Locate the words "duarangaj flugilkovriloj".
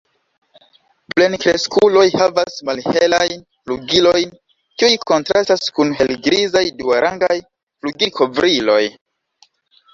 6.83-8.83